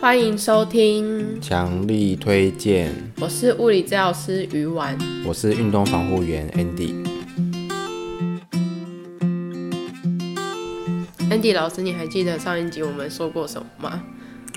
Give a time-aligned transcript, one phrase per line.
[0.00, 2.94] 欢迎收听，强力推荐。
[3.20, 4.96] 我是物理治疗师鱼丸，
[5.26, 6.94] 我是运动防护员 Andy。
[11.28, 14.00] Andy 老师，你还记得上一集我们说过什么吗？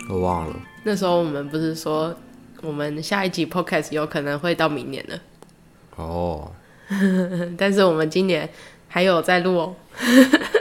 [0.08, 0.56] 我忘了。
[0.84, 2.16] 那时候我们不是说，
[2.62, 5.20] 我们下一集 Podcast 有可能会到明年了。
[5.96, 6.52] 哦。
[7.58, 8.48] 但是我们今年
[8.88, 9.76] 还有在录哦。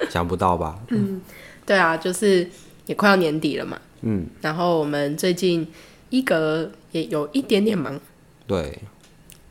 [0.09, 0.79] 想不到吧？
[0.89, 1.21] 嗯，
[1.67, 2.49] 对啊，就是
[2.87, 3.79] 也快要年底了嘛。
[4.03, 5.67] 嗯，然后我们最近
[6.11, 8.01] 一格也有一点点忙。
[8.47, 8.79] 对。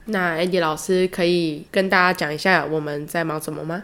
[0.05, 3.83] 那 Andy 老师可以跟大家讲一下我们在忙什么吗？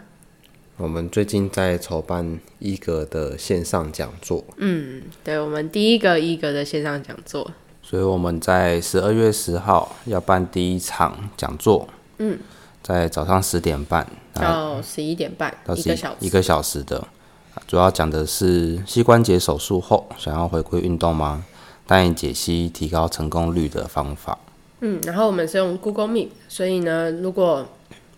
[0.76, 4.44] 我们最近在筹办一格的线上讲座。
[4.56, 7.50] 嗯，对，我们第一个一格的线上讲座。
[7.80, 11.88] 所以我们在十二月十号要办第一场讲座。
[12.18, 12.36] 嗯，
[12.82, 17.06] 在早上十点半到十一点半，到一个小时，一个小时的。
[17.66, 21.44] 主要讲的是膝关节手术后想要回归运动吗？
[21.86, 24.38] 带你解析提高成功率的方法。
[24.80, 27.66] 嗯，然后我们是用 Google Meet，所以呢，如果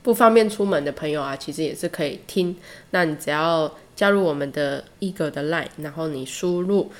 [0.02, 2.56] 不方便出门的朋友啊，其实也是可以听。
[2.90, 6.90] 那你只要加入我们的一格的 Line，然后你输入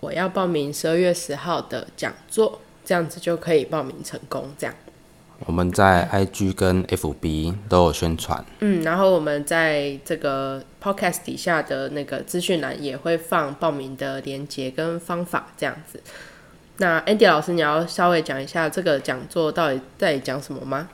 [0.00, 4.50] 我要报名十二月十号的讲座，这样子就可以报名成功。
[4.56, 4.74] 这样。
[5.46, 16.00] 我们在 IG 跟 FB 都有宣传，嗯，然后我们在这个 Podcast 底下的那个资讯栏也会放报名的链接跟方法，这样子。
[16.78, 20.88] 那 Andy 老师，你要稍微讲一下这个讲座到底在讲什么吗？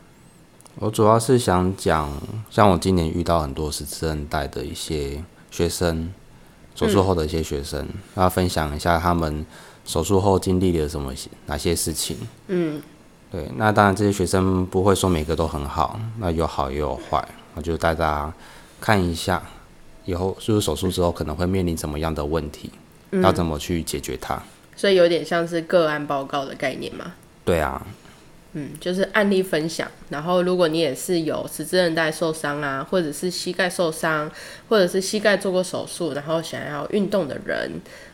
[0.77, 2.11] 我主要是想讲，
[2.51, 6.13] 像我今年遇到很多十字韧带的一些学生，
[6.75, 9.45] 手术后的一些学生，要、嗯、分享一下他们
[9.85, 11.13] 手术后经历了什么
[11.47, 12.17] 哪些事情，
[12.49, 12.81] 嗯。
[13.31, 18.35] 对，那当然这些学生不会说每个都很好，那有好也有坏，那就带大家
[18.81, 19.41] 看一下，
[20.05, 22.73] 以后是不是手术之后可能会面临怎么样的问题，
[23.13, 24.43] 嗯、要怎么去解决它。
[24.75, 27.13] 所以有点像是个案报告的概念嘛？
[27.45, 27.87] 对啊，
[28.55, 29.89] 嗯，就是案例分享。
[30.09, 34.29] 然后如果你也是有十字韧带受伤啊，或者是膝盖受伤，
[34.69, 37.71] 或者是膝盖做过手术，然后想要运动的人，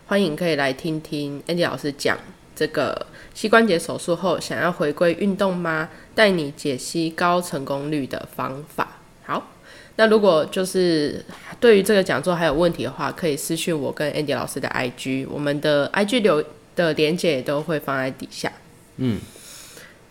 [0.08, 2.18] 欢迎可以来听听 Andy 老师讲。
[2.56, 5.90] 这个膝关节手术后想要回归运动吗？
[6.14, 8.96] 带你解析高成功率的方法。
[9.26, 9.50] 好，
[9.96, 11.22] 那如果就是
[11.60, 16.42] 对于这个讲座还有问题的话，可以私讯我跟 Andy 老师的 IG，我们的 IG 留
[16.74, 18.50] 的连接也都会放在底下。
[18.96, 19.20] 嗯，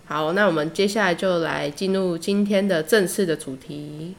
[0.05, 4.15] 好，那我们接下来就来进入今天的正式的主题。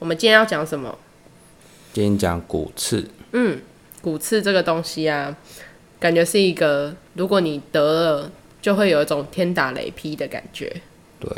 [0.00, 0.98] 我们今天要讲什么？
[1.92, 3.08] 今天讲骨刺。
[3.32, 3.60] 嗯，
[4.02, 5.36] 骨刺这个东西啊。
[6.00, 8.30] 感觉是一个，如果你得了，
[8.62, 10.80] 就会有一种天打雷劈的感觉。
[11.18, 11.30] 对。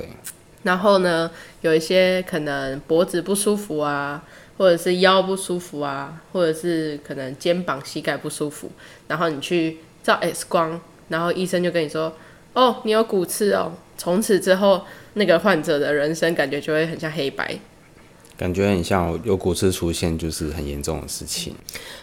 [0.62, 1.30] 然后呢，
[1.62, 4.22] 有一些可能脖子不舒服啊，
[4.58, 8.70] 或者是腰不舒服啊，或者是可能肩膀、膝盖不舒服，
[9.08, 10.78] 然后你去照 X 光，
[11.08, 12.14] 然后医生就跟你说
[12.52, 14.84] ：“哦，你有骨刺哦。”从此之后，
[15.14, 17.58] 那个患者的人生感觉就会很像黑白。
[18.40, 21.54] 感觉很像有骨刺出现，就是很严重的事情。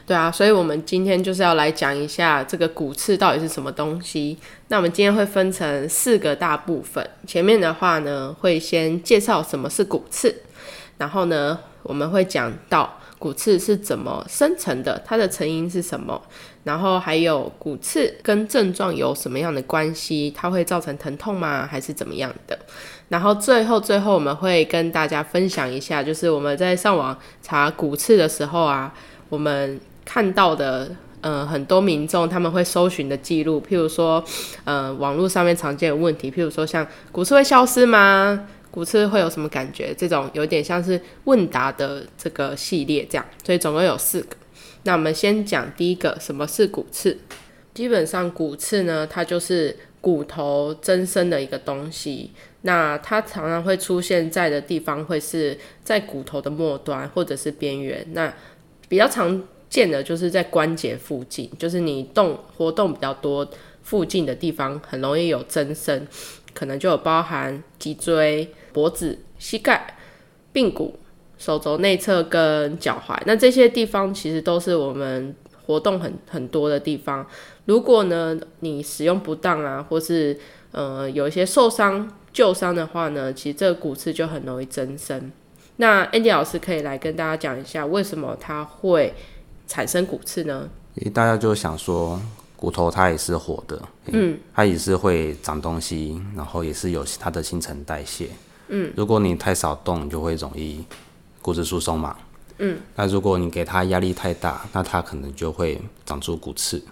[0.06, 4.38] 对啊，所以我们今天就是要来讲一下这个骨刺到底是什么东西。
[4.68, 7.10] 那我们今天会分成四个大部分。
[7.26, 10.44] 前面的话呢，会先介绍什么是骨刺，
[11.00, 16.22] 然后呢，我们会讲到骨刺是怎么生成的，它的成因是什么，
[16.64, 21.66] 然后还有骨刺跟症状有什么样的关系，它会造成疼痛吗？
[21.66, 22.60] 还是怎么样的？
[23.10, 28.94] 然后最后最后我们会跟大家分享一下，就是我们在上网查骨刺的时候啊，
[29.30, 30.90] 我们看到的
[31.22, 34.24] 呃很多民众他们会搜寻的记录，譬如说
[34.66, 38.48] 呃网络上面常见的问题，譬如说像骨刺会消失吗？
[38.70, 39.94] 骨刺会有什么感觉？
[39.98, 44.36] 这种有点像是问答的这个系列这样，所以总共有四个。
[44.84, 47.18] 那我们先讲第一个，什么是骨刺？
[47.74, 52.32] 基本上骨刺呢，它就是骨头增生的一个东西。
[52.68, 58.06] 那它常常会出现在的地方，会是在骨头的末端或者是边缘。
[58.12, 58.32] 那
[58.90, 63.50] 比较常见的就是在关节附近，就是你动活动比较多
[63.84, 66.06] 附近的地方，很容易有增生，
[66.54, 69.96] 可能就有包含脊椎、脖子、膝盖、
[70.54, 71.00] 髌骨、
[71.38, 73.18] 手肘内侧跟脚踝。
[73.26, 75.34] 那这些地方其实都是我们
[75.66, 77.26] 活动很很多的地方。
[77.64, 80.38] 如果呢你使用不当啊，或是
[80.74, 82.12] 呃有一些受伤。
[82.38, 85.32] 旧伤的话呢，其实这个骨刺就很容易增生。
[85.78, 89.12] 那 Andy 老师可以来跟大家讲一下，为什么它会
[89.66, 90.70] 产生骨刺呢？
[91.12, 92.22] 大家就想说，
[92.56, 93.82] 骨头它也是活的，
[94.12, 98.30] 嗯，它也是会长东西，然后也是有它的新陈代谢，
[98.68, 98.94] 嗯。
[98.96, 100.86] 如果你太少动，你就会容易
[101.42, 102.16] 骨质疏松嘛，
[102.60, 102.78] 嗯。
[102.96, 106.84] 那如果你给它压力太大，那它可能就会长出骨刺。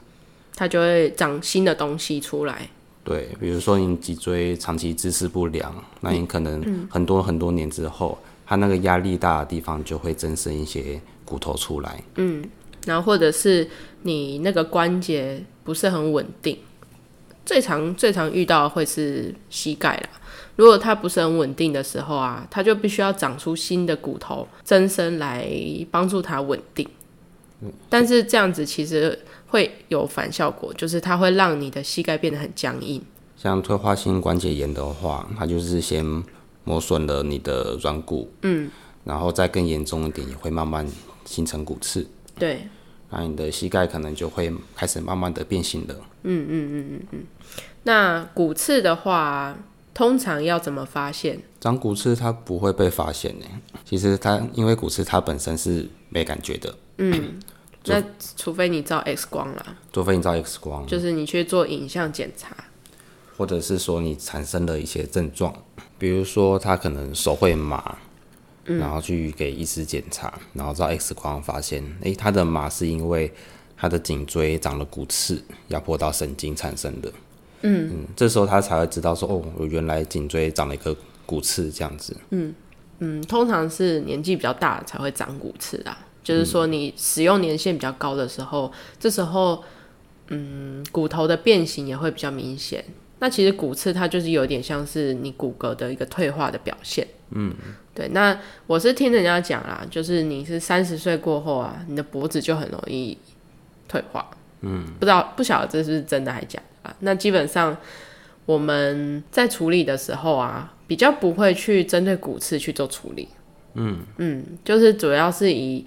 [0.56, 2.68] 它就会长新的东西出来。
[3.06, 5.72] 对，比如说你脊椎长期姿势不良，
[6.02, 8.18] 那你可能很多很多年之后，
[8.48, 12.04] 它那个压力大的地方就会增生一些骨头出来。
[12.16, 12.44] 嗯，
[12.88, 13.70] 然后或者是
[14.02, 16.58] 你那个关节不是很稳定，
[17.46, 20.10] 最常最常遇到会是膝盖啦。
[20.56, 25.48] 如果它不是很稳定的时候啊，它就必须要长出新的骨头增生来
[25.92, 26.88] 帮助它稳定。
[27.62, 29.18] 嗯，但是这样子其实
[29.48, 33.02] 会有反效果，就是它会让你的膝盖变得很僵硬。
[33.38, 36.06] 像退化性关节炎的话，它就是先
[36.64, 38.70] 磨损了你的软骨，嗯，
[39.04, 40.88] 然后再更严重一点，也会慢慢
[41.26, 42.08] 形成骨刺。
[42.40, 42.68] 对，
[43.10, 45.96] 那你的膝盖可能就会开始慢慢的变形了。
[46.24, 47.24] 嗯嗯嗯嗯嗯。
[47.84, 49.56] 那骨刺的话，
[49.94, 51.40] 通常要怎么发现？
[51.60, 53.46] 长骨刺它不会被发现呢。
[53.84, 56.76] 其实它因为骨刺它本身是没感觉的。
[56.98, 57.40] 嗯，
[57.86, 58.04] 那
[58.38, 59.76] 除非你照 X 光啦。
[59.92, 62.56] 除非你照 X 光，就是你去做影像检查，
[63.38, 65.54] 或者是说你产生了一些症状，
[65.98, 67.98] 比如说他可能手会麻，
[68.66, 73.32] 嗯，然后去给医师检查，然后照 X 光发现，哎，他的麻是因为
[73.78, 77.12] 他的颈椎长了骨刺，压迫到神经产生的。
[77.62, 80.96] 嗯嗯，这时候他才会知道说，哦，我原来颈椎长了一个
[81.26, 82.16] 骨刺这样子。
[82.30, 82.54] 嗯
[83.00, 88.70] 嗯，通常是年纪比较大才会长骨刺啊，就是说你使用年限比较高的时候，
[89.00, 89.64] 这时候
[90.30, 92.84] 嗯骨头的变形也会比较明显。
[93.20, 97.08] 那其实骨刺它就是有点像是你骨骼的一个退化的表现。
[97.30, 97.54] 嗯，
[97.94, 98.10] 对。
[98.10, 98.38] 那
[98.68, 103.18] 我是听人家讲啦，就是你是三十岁过后啊，你的脖子就很容易
[103.88, 104.30] 退化。
[104.62, 106.96] 嗯，不知道不晓得这是真的还假的啊。
[107.00, 107.76] 那基本上
[108.46, 113.28] 我们在处理的时候啊，比较不会去针对骨刺去做处理。
[113.76, 115.86] 嗯嗯，就是主要是以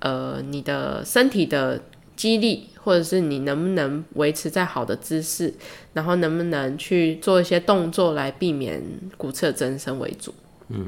[0.00, 1.80] 呃你的身体的
[2.16, 5.54] 肌力，或者是你能不能维持在好的姿势，
[5.94, 8.82] 然后能不能去做一些动作来避免
[9.16, 10.34] 骨刺增生为主。
[10.68, 10.86] 嗯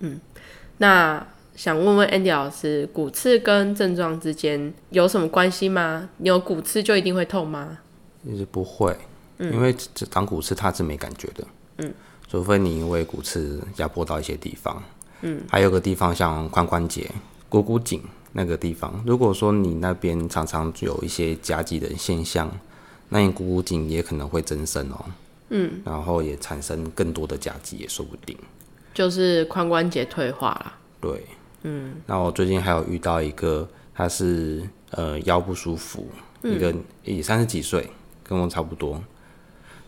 [0.00, 0.20] 嗯，
[0.78, 1.26] 那
[1.56, 6.08] 想问问 Andy 老师，骨刺跟症状之间有什么关系吗？
[6.18, 7.78] 你有骨刺就一定会痛吗？
[8.24, 8.96] 其实不会，
[9.38, 9.74] 嗯、因为
[10.10, 11.44] 长骨刺它是没感觉的，
[11.78, 11.92] 嗯，
[12.28, 14.82] 除非你因为骨刺压迫到一些地方，
[15.22, 17.10] 嗯，还有个地方像髋关节、
[17.48, 18.02] 股骨颈
[18.32, 22.50] 那个地方，如果说你那边常常有一些夹挤的现象，
[23.08, 25.04] 那你股骨颈也可能会增生哦，
[25.50, 28.36] 嗯，然后也产生更多的夹挤也说不定，
[28.94, 31.26] 就是髋关节退化了，对，
[31.62, 36.06] 嗯，那我最近还有遇到一个，他是呃腰不舒服，
[36.42, 36.74] 嗯、一个
[37.04, 37.88] 也三十几岁。
[38.22, 39.02] 跟我差不多，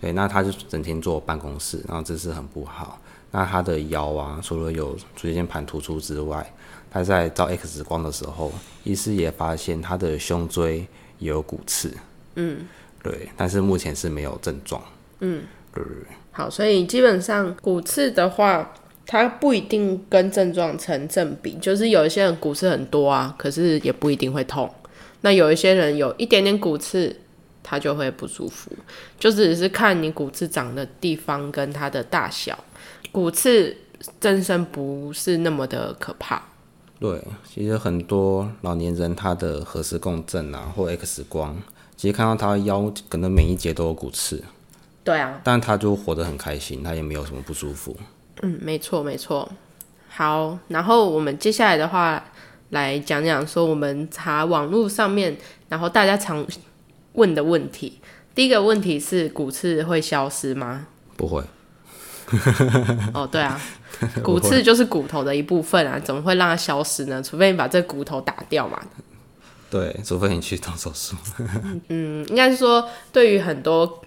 [0.00, 2.99] 对，那他就整天坐办公室，然后姿势很不好。
[3.31, 6.53] 那他的腰啊，除了有椎间盘突出之外，
[6.93, 8.53] 他在照 X 光的时候，
[8.85, 10.87] 医师也发现他的胸椎
[11.19, 11.93] 也有骨刺。
[12.35, 12.67] 嗯，
[13.03, 14.83] 对，但是目前是没有症状。
[15.21, 15.43] 嗯，
[15.75, 15.83] 对。
[16.31, 18.75] 好，所以基本上骨刺的话，
[19.06, 24.71] 它不一定跟症状成正比，就是有一些人骨刺很多啊，可是也不一定会痛。
[25.23, 27.17] 那有一些人有一点点骨刺。
[27.65, 28.73] 他就会不舒服，
[29.21, 32.59] 就只是看你骨刺长的地方跟它的大小，
[33.12, 33.75] 骨刺
[34.19, 36.43] 增生不是那么的可怕。
[37.02, 37.20] 对，
[37.52, 41.60] 其实很多老年人他的核磁共振啊或 X 光，
[41.97, 44.42] 其实看到他腰可能每一节都有骨刺。
[45.02, 47.97] 对啊，但他就活得很开心，他也没有什么不舒服。
[48.42, 49.50] 嗯，没错没错。
[50.09, 52.23] 好，然后我们接下来的话
[52.71, 55.37] 来讲讲说，我们查网络上面，
[55.68, 56.47] 然后大家常
[57.14, 57.99] 问的问题，
[58.32, 60.87] 第一个问题是骨刺会消失吗？
[61.16, 61.42] 不会。
[63.12, 63.61] 哦，对啊，
[64.23, 67.23] 骨刺就是骨头的一部分啊，怎么会让它消失呢？
[67.23, 68.80] 除非你把这骨头打掉嘛。
[69.71, 71.16] 对，除非你去动手术。
[71.88, 74.02] 嗯，应该是说，对于很多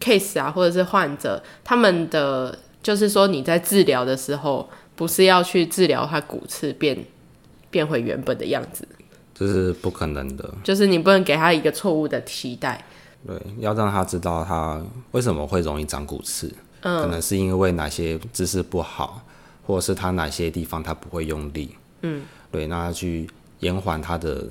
[0.00, 6.96] case 啊，或者是患者，他们的就是说，你在治疗的时候，不是要去治疗他骨刺变
[7.70, 8.86] 变回原本的样子。
[9.34, 12.84] 这是不可能的，就是你不能给他一个错误的期待。
[13.26, 14.80] 对，要让他知道他
[15.12, 19.22] 为什么会容易长骨刺，嗯，可能是因为哪些姿势不好，
[19.66, 23.28] 或者是他哪些地方他不会用力，嗯，对，那他去
[23.60, 24.46] 延缓他的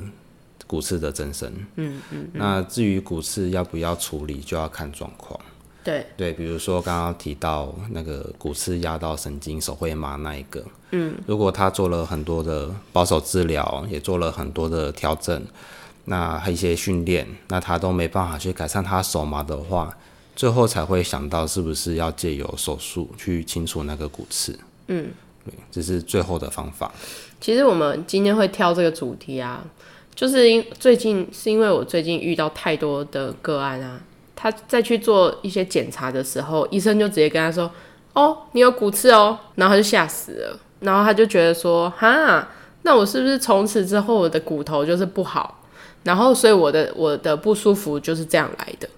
[0.67, 5.39] 骨刺的增生，嗯嗯，嗯，那至于骨刺要不要处理，就要看状况。
[5.83, 6.05] 对。
[6.15, 15.43] 对，比如说刚刚提到那个骨刺压到神经，手会麻那一个，嗯，如果他做了很多的保守治疗，也做了很多的调整，
[16.05, 19.93] 那还有一些训练，那他都没办法去改善他手麻的话，
[20.41, 24.57] 最后才会想到是不是要借由手术去清除那个骨刺，
[24.88, 25.12] 嗯，
[25.45, 26.91] 对，这是最后的方法。
[27.39, 29.63] 其实我们今天会挑这个主题啊，
[30.15, 34.01] 就是因最近是因为我最近遇到太多的个案啊，
[34.36, 37.71] 他在去做一些检查的时候，医生就直接跟他说
[38.13, 42.48] ：“哦，你有骨刺哦。”然后他就吓死了，然后他就觉得说：“哈，
[42.81, 45.63] 那我是不是从此之后我的骨头就是不好？
[46.01, 48.89] 然后所以我的我的不舒服就是这样来的。”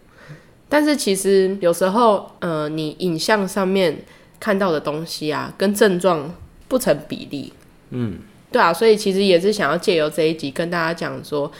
[0.73, 3.95] 但是其实有时候，呃，你影像上面
[4.39, 6.33] 看到的东西啊，跟症状
[6.67, 7.53] 不成比例。
[7.91, 8.17] 嗯，
[8.51, 11.51] 对啊，所以其实也是想要借由这一集跟大家讲说，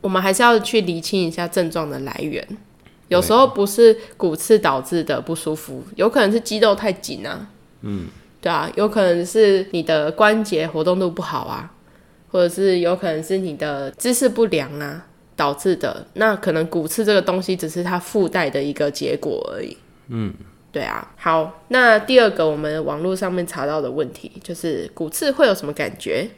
[0.00, 2.46] 我们还是要去厘清一下症状的来源。
[3.08, 7.48] 有时候不是骨刺导致的不舒服，有可能是肌肉太紧啊。
[7.80, 8.06] 嗯，
[8.40, 11.72] 对啊，有可能是你的关节活动度不好啊，
[12.30, 15.06] 或者是有可能是你的姿势不良啊。
[15.38, 19.76] 导致的，那可能骨刺这个东西只是它附带的一个结果而已。
[20.08, 20.34] 嗯，
[20.72, 21.08] 对啊。
[21.16, 26.28] 好，那第二个我们网络上面查到的问题就是骨刺会有什么感觉？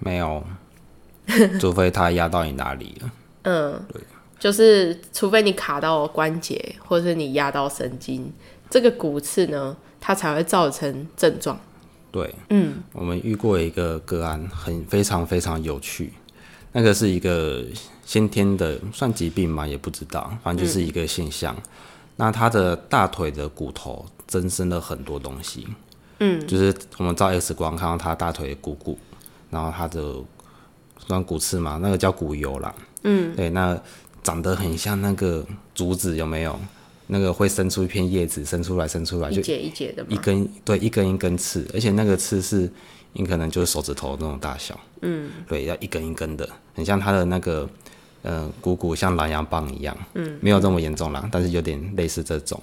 [0.00, 0.42] 没有，
[1.60, 3.12] 除非它压到你哪里了。
[3.42, 4.02] 嗯，对，
[4.36, 8.32] 就是除非你卡到关节，或者是你压到神经，
[8.68, 11.56] 这个骨刺呢，它才会造成症状。
[12.10, 16.12] 对，嗯，我们遇过一个个案，很非常非常有趣。
[16.72, 17.64] 那个是一个
[18.10, 19.64] 先天的，算疾病吗？
[19.64, 21.54] 也不知道，反正就是一个现象。
[21.56, 21.62] 嗯、
[22.16, 25.64] 那他的大腿的骨头增生了很多东西，
[26.18, 28.98] 嗯，就是我们照 X 光看到他大腿骨骨，
[29.48, 30.16] 然后他的
[31.06, 32.74] 算骨刺嘛，那个叫骨疣啦，
[33.04, 33.80] 嗯，对，那
[34.24, 36.58] 长得很像那个竹子，有没有？
[37.06, 42.68] 那个会生出一片叶子，生出来，生出来，就一节一节的，一根对，一根一根刺，而且那个刺是。
[43.12, 47.68] 你可能就是手指头那种大小，嗯，对，要一根一根的，很像他的那个，
[48.22, 52.60] 呃，股骨像狼牙棒一样，嗯，没有这么严重啦，但是有点类似这种。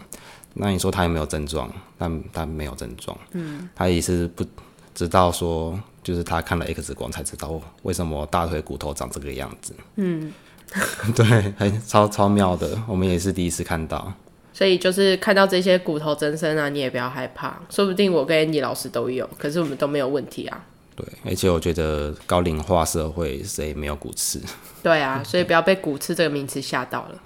[0.54, 1.72] 那你说他有没有症状？
[1.98, 4.46] 但他没有症状，嗯，他也是不
[4.94, 10.32] 知道说，就是他看了 X 光才知道为什么大腿骨头长这个样子，嗯，
[11.16, 11.26] 对，
[11.58, 14.14] 很超超妙的，我们也是第一次看到。
[14.54, 20.66] 所以就是看到这些骨头增生啊，你也不要害怕，说不定我跟 Andy 老师都有，可是我们都没有问题啊。
[20.98, 24.42] 对，而且我觉得高龄化社会谁没有骨刺？
[24.82, 27.22] 对啊，所以不要被骨刺这个名词吓到了。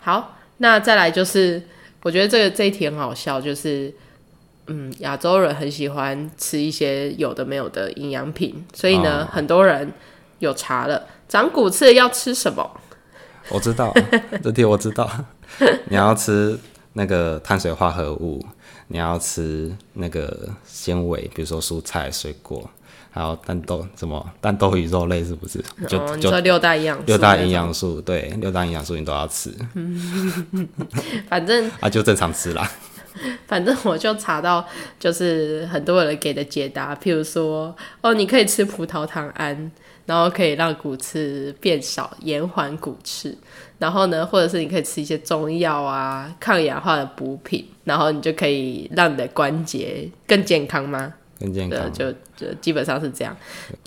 [0.00, 1.62] 好，那再来就是，
[2.02, 3.92] 我觉得这个这一题很好笑，就是
[4.66, 9.90] 嗯，亚洲人很喜欢吃一些有的没有的营养品，所以呢，哦、很多人
[10.40, 12.80] 有查了，长骨刺要吃什么？
[13.48, 13.94] 我知道
[14.42, 15.10] 这题，我知道。
[15.88, 16.58] 你要吃
[16.94, 18.44] 那个碳水化合物，
[18.88, 22.68] 你要吃那个纤维，比如说蔬菜、水果，
[23.16, 25.58] 还有蛋豆什么蛋豆鱼肉类，是不是？
[25.88, 29.50] 就、哦、就六大营养六大营养素，对，六大营养素你都要吃。
[29.72, 30.68] 嗯
[31.30, 32.70] 反正啊，就正常吃啦。
[33.48, 34.62] 反正我就查到，
[35.00, 39.72] 就是很多人给的解答，譬如说，哦，你可以吃葡萄糖胺。
[40.04, 43.36] 然后可以让骨刺变少，延缓骨刺。
[43.76, 51.12] 然后呢，或者是你可以吃一些中药啊，抗氧化的补品，然后你就可以让你的关节更健康吗？
[51.38, 53.36] 更健康，就就基本上是这样。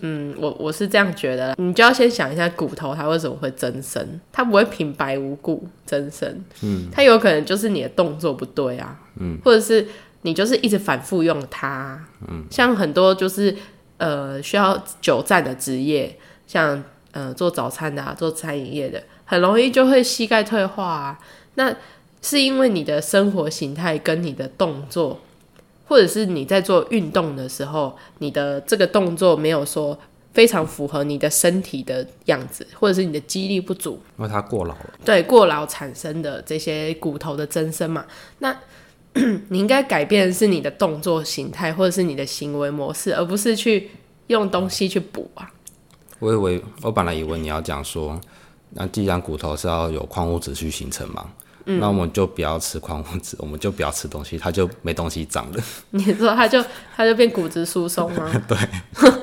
[0.02, 1.56] 嗯，我我是这样觉得。
[1.58, 4.20] 你就要先想一下，骨头它为什么会增生？
[4.32, 6.44] 它不会平白无故增生。
[6.62, 9.00] 嗯，它有可能就是你的动作不对啊。
[9.20, 9.88] 嗯，或者是
[10.22, 12.06] 你就是一直反复用它。
[12.28, 13.56] 嗯，像很多就是。
[14.02, 21.20] 呃，需要久站的职业，像呃做早餐的、啊、做餐饮业的，很容易就会膝盖退化啊。
[21.56, 21.76] 那
[22.22, 25.20] 是因为你的生活形态跟你的动作，
[25.90, 29.98] 或者是你在做运动的时候，你的这个动作没有说
[30.32, 34.94] 非常符合你的身体的样子，或者是你的肌力不足，因为它过劳了。
[35.04, 38.06] 对，过劳产生的这些骨头的增生嘛，
[38.38, 38.56] 那。
[39.50, 43.90] 你应该改变的是你的动作形态，或者是你的行为模式，而不是去
[44.28, 45.52] 用东西去补啊。
[46.20, 48.22] 我以为，我本来以为你要讲说，
[48.70, 51.28] 那既然骨头是要有矿物质去形成嘛，
[51.66, 55.64] 嗯，那我们就不要吃矿物质，我们就不要吃东西，它就没东西长了。
[55.92, 56.64] 你说它就
[56.96, 58.32] 它就变骨质疏松吗？
[58.48, 58.58] 对。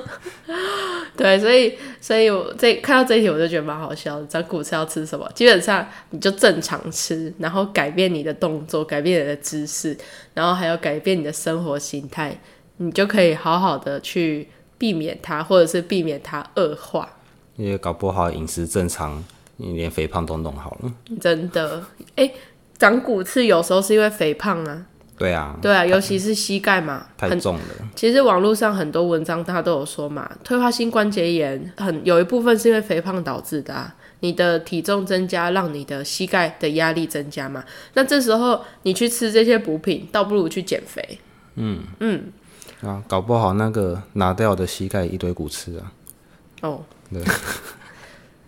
[1.17, 4.25] 对，所以，所以我这看到这一题，我就觉得蛮好笑的。
[4.27, 5.27] 长骨刺要吃什么？
[5.33, 9.97] 基本上你就正常吃，然后改变你的动作，改变你的姿势，
[10.35, 12.39] 然后还有改变你的生活形态，
[12.77, 17.09] 你就可以好好的去避免它，或者是避免它恶化。
[17.55, 19.23] 因为搞不好饮食正常，
[19.57, 20.91] 你连肥胖都弄好了。
[21.19, 21.83] 真的，
[22.15, 22.31] 哎，
[22.77, 24.85] 长骨刺有时候是因为肥胖啊。
[25.17, 27.61] 对啊，对啊，尤其是膝盖嘛，太重了。
[27.95, 33.95] 其实网络上很多文章，他都有说嘛，退化性关节炎很有一部分是因为肥胖导致的啊。
[34.19, 37.63] 你的体重增加，让你的膝盖的压力增加嘛。
[37.93, 41.19] 那这时候你去吃这些补品，倒不如去减肥。
[41.55, 42.31] 嗯嗯，
[42.81, 45.91] 啊，搞不好那个拿掉的膝盖一堆骨刺啊。
[46.61, 47.23] 哦，对。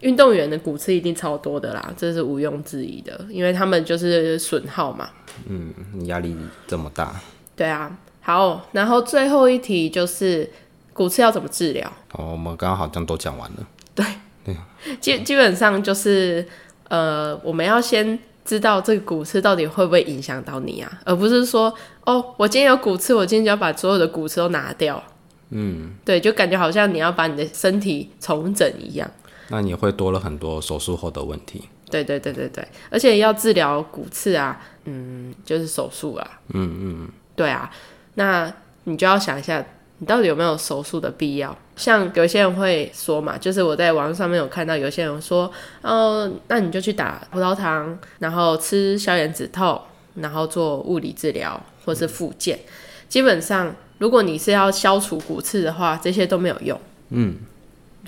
[0.02, 5.10] 运动员的骨刺一定超多的啦，这是毋庸置疑的，因为他们就是损耗嘛。
[5.48, 5.74] 嗯，
[6.06, 6.36] 压力
[6.68, 7.20] 这么大。
[7.56, 10.50] 对啊，好，然后最后一题就是
[10.94, 11.92] 骨刺要怎么治疗？
[12.14, 13.68] 哦，我们刚刚好像都讲完了。
[13.94, 14.06] 对，
[14.46, 14.56] 对，
[15.02, 16.46] 基基本上就是
[16.88, 21.74] 呃，我们要先知道这个骨刺到底会不会影响到你啊，而不是说
[22.06, 25.04] 哦，我今天有骨刺，我今天就要把所有的骨刺都拿掉。
[25.50, 29.10] 嗯，对，就感觉好像你要把你的身体重整一样。
[29.50, 31.64] 那你会多了很多手术后的问题。
[31.92, 36.40] 对对对对对，而且要治疗骨刺啊，嗯，就是手术啊。
[36.50, 37.70] 嗯嗯，对啊，
[38.14, 38.52] 那
[38.84, 39.66] 你就要想一下，
[39.98, 41.58] 你到底有没有手术的必要？
[41.76, 45.52] 像有些人会说嘛，就是我在网络上面有看到有些人说，
[45.82, 49.82] 哦，那你就去打葡萄糖，然后吃消炎止痛，
[50.16, 52.56] 然后做物理治疗或是复健。
[52.58, 52.70] 嗯。
[53.10, 56.80] 基本上，如果你是要消除骨刺的话，这些都没有用。
[57.10, 57.38] 嗯。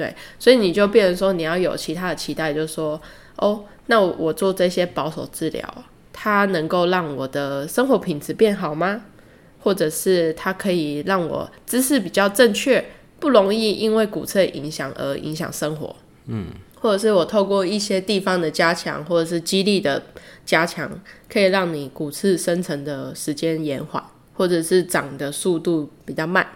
[0.01, 2.99] 对，所以你就变成说你要有其他的期待，就是说，
[3.35, 9.03] 哦，那我，我做这些保守治疗，它能够让我的生活品质变好吗？
[9.59, 12.83] 或者是它可以让我姿势比较正确，
[13.19, 15.95] 不容易因为骨刺的影响而影响生活？
[16.25, 16.47] 嗯，
[16.79, 20.01] 或者是我透过一些地方的加强，或者是肌力的
[20.43, 20.89] 加强，
[21.31, 24.03] 可以让你骨刺生成的时间延缓，
[24.33, 26.47] 或者是长的速度比较慢，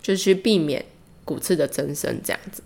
[0.00, 0.84] 就去避免
[1.24, 2.62] 骨刺的增生，这样子。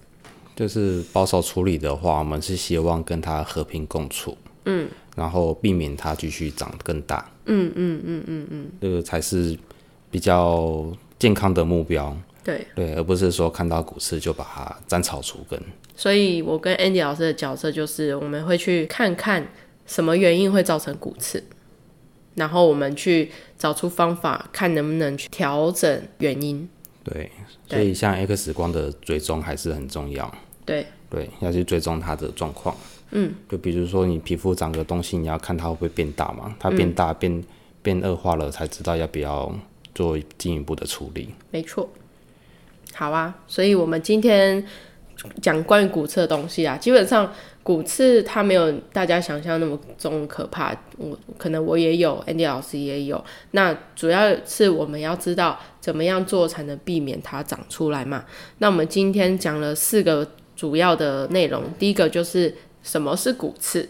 [0.57, 9.57] 就是保守处理的话，我们是希望跟它和平共处，嗯，然后避免它继续长更大，嗯嗯嗯嗯嗯，这个才是
[10.11, 15.61] 比较健康的目标，对对，而不是说看到骨刺就把它斩草除根。
[15.95, 19.47] 所以我跟 Andy 老师的角色就是，我们会去看看
[19.87, 21.45] 什么原因会造成骨刺，
[22.35, 26.67] 然后我们去找出方法，看能不能去调整原因。
[27.05, 27.31] 对，
[27.69, 30.35] 所以像 X 光的追踪还是很重要。
[30.67, 32.77] 对对，要去追踪它的状况。
[33.13, 36.52] 嗯，就比如说你皮肤长个东西，你要看它会不会变大嘛？
[36.59, 37.45] 它变大、嗯、变
[37.81, 39.50] 变恶化了，才知道要不要
[39.95, 41.29] 做进一步的处理。
[41.52, 41.89] 没错。
[42.93, 44.67] 好啊，所以我们今天
[45.41, 50.76] 讲关于骨刺的东西啊，基本上骨刺它没有大家想象那么重可怕。
[50.99, 53.25] 我可能我也有，Andy 老师也有。
[53.52, 58.25] 那主要是我们要知道怎么样做才能避免它长出来嘛。
[58.59, 60.29] 那我们今天讲了四个。
[60.56, 63.88] 主要的内容，第一个就是什么是骨刺，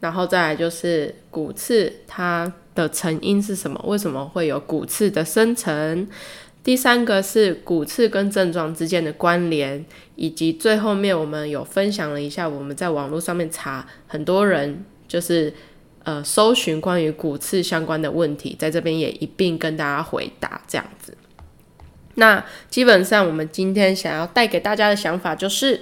[0.00, 6.08] 然后再来就是骨刺它的成因是什么，为什么会有骨刺的生成，
[6.64, 9.84] 第三个是骨刺跟症状之间的关联，
[10.16, 15.52] 以及最后面我们有分享了一下我们在网络上面查，很多人就是
[16.04, 21.14] 呃搜寻关于骨刺相关的问题，在这边也一并跟大家回答这样子。
[22.14, 25.80] 那基本上，我们今天想要带给大家的想法就是，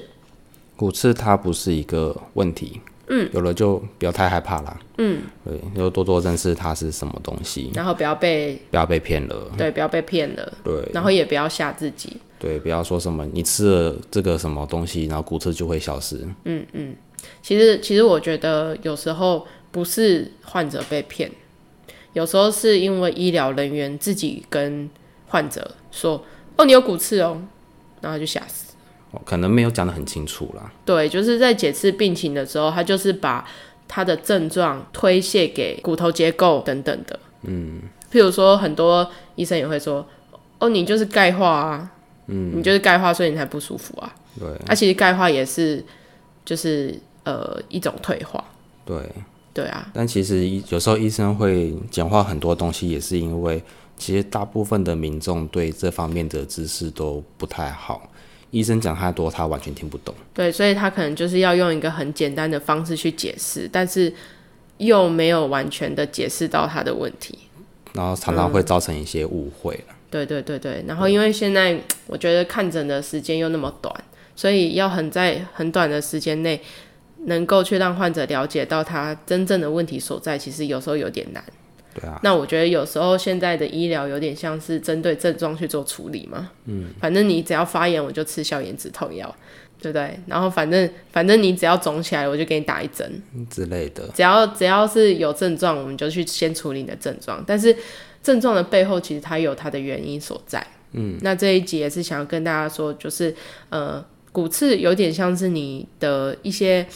[0.79, 16.95] 骨刺它不是一个问题，嗯，有了就不要太害怕啦，嗯，对，要多多认识它是什么东西，然后不要被不要被骗了，对，不要被骗了，对，然后也不要吓自己，对，不要说什么你吃了这个什么东西，然后骨刺就会消失，嗯嗯，
[17.43, 21.29] 其实其实我觉得有时候不是患者被骗，
[22.12, 24.88] 有时候是因为医疗人员自己跟
[25.27, 26.25] 患者说
[26.57, 27.43] ：“哦，你有骨刺哦。”
[28.01, 28.67] 然后就吓死。
[29.11, 30.71] 哦，可能没有讲得很清楚啦。
[30.85, 33.47] 对，就是在解释病情的时候，他就是把
[33.87, 37.18] 他的症状推卸给骨头结构等等的。
[37.42, 37.81] 嗯，
[38.12, 40.07] 譬如说，很多医生也会说
[40.59, 41.90] ：“哦，你就是钙化啊，
[42.27, 45.85] 嗯，你就是钙化，所以你才不舒服啊。”对，那、啊、其实钙化也是
[46.44, 48.44] 就是呃一种退化。
[48.85, 48.97] 对，
[49.55, 49.88] 对啊。
[49.94, 53.62] 但其实有时候医生会简化很多东西，也是因为。
[54.01, 58.09] 其实大部分的民众对这方面的知识都不太好，
[58.51, 60.15] 医生讲太多，他完全听不懂。
[60.33, 64.13] 对，所以他可能就是要用一个很简单的方式去解释，但是
[64.79, 67.39] 又没有完全的解释到他的问题，
[67.93, 69.85] 然后常常会造成一些误会了。
[69.89, 69.95] 嗯。
[70.11, 73.95] 对对对对，然后因为现在我觉得看诊的时间又那么短，
[74.35, 76.59] 所以要很在很短的时间内
[77.27, 81.45] 能够去让患者了解到他真正的问题所在，其实有时候有点难。
[82.07, 89.35] 啊、那我觉得有时候现在的医疗有点像是针对症状去做处理嘛，嗯，反正你只要发炎，我就吃消炎止痛药，
[89.81, 90.19] 对不对？
[90.27, 94.09] 然后反正反正你只要肿起来，我就给你打一针之类的。
[94.15, 97.43] 只要只要是有症状，我们就去先处理你的症状。
[97.47, 97.75] 但是
[98.23, 101.19] 症状的背后其实它有它的原因所在，嗯。
[101.23, 103.35] 那这一集也是想要跟大家说，就是
[103.71, 106.87] 呃，骨刺有点像是你的一些。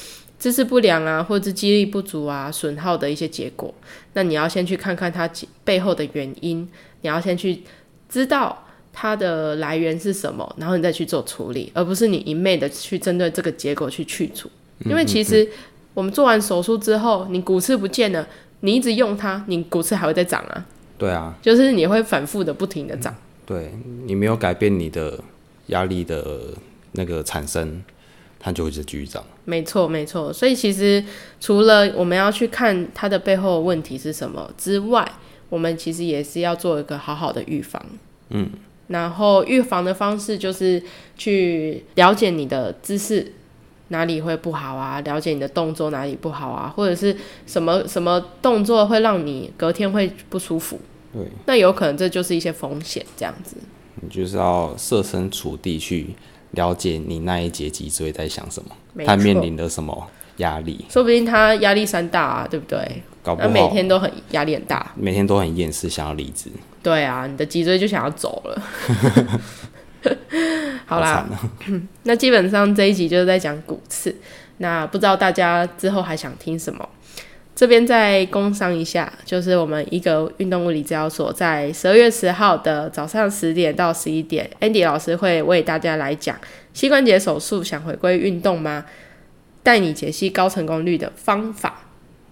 [0.42, 3.72] 姿势不良啊，或者是肌力不足啊，损耗的一些结果。
[4.14, 5.30] 那你要先去看看它
[5.62, 6.68] 背后的原因，
[7.02, 7.62] 你要先去
[8.08, 14.50] 知道它的来源是什么，然后你再去做处理，而不是你一昧的去针对这个结果去去除。
[14.84, 15.48] 因为其实
[15.94, 18.26] 我们做完手术之后，你骨刺不见了，
[18.62, 20.66] 你一直用它，你骨刺还会再长啊。
[20.98, 23.14] 对啊，就是你会反复的不停的长。
[23.46, 23.72] 对，
[24.06, 25.16] 你没有改变你的
[25.66, 26.52] 压力的
[26.94, 27.80] 那个产生，
[28.42, 29.24] 它就会一直继续长。
[29.44, 30.32] 没错，没错。
[30.32, 31.02] 所以其实
[31.40, 35.08] 除了我们要去看它的背后的问题是什么之外，
[35.48, 37.80] 我们其实也是要做一个好好的预防。
[38.30, 38.50] 嗯。
[38.88, 40.82] 然后预防的方式就是
[41.16, 43.32] 去了解你的姿势
[43.88, 50.80] 哪里会不好啊，了解你的动作哪里不好啊，或者是什么什么动作会让你隔天会不舒服。
[51.12, 51.22] 对。
[51.46, 53.56] 那有可能这就是一些风险，这样子。
[54.00, 56.08] 你就是要设身处地去
[56.52, 60.06] 了解你那一节脊椎在想什么，他面临的什么
[60.38, 60.84] 压力。
[60.88, 63.02] 说不定他压力山大啊，对不对？
[63.22, 66.50] 搞不好每天都很压力很大，每天都很厌世，想要离职。
[66.82, 68.62] 对啊，你的脊椎就想要走了。
[70.86, 71.24] 好啦
[72.02, 74.14] 那基本上这一集就是在讲骨刺。
[74.58, 76.88] 那不知道大家之后还想听什么？
[77.62, 86.36] 这边再工商一下，就是我们一个运动物理治疗所在十二月十号的早上十点到十一点，Andy 老师会为大家来讲
[86.72, 88.84] 膝关节手术，想回归运动吗？
[89.62, 91.84] 带你解析高成功率的方法。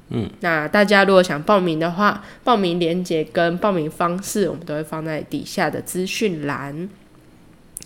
[0.09, 6.89] 嗯，那大家如果想报名的话，报名链接跟报名方式，我们都会放在底下的资讯栏，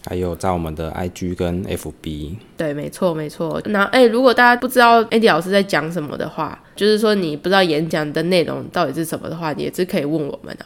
[0.06, 2.36] 还有在我们的 IG 跟 FB。
[2.56, 3.60] 对，没错，没错。
[3.66, 10.64] 那哎、欸，如果大家不知道 Andy 老师在讲什么的话，就是说你不知道演讲的内容到底是什么的话，也是可以问我们的。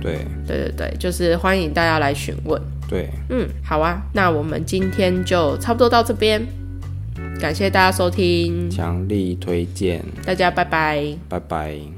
[0.00, 2.60] 对，对对对，就是欢迎大家来询问。
[2.88, 6.40] 对，嗯，好啊，那我们今天就差不多到这边。
[7.40, 11.97] 感谢大家收听，强力推荐，大家拜拜，拜拜。